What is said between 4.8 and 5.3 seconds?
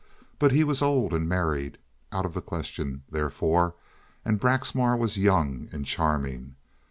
was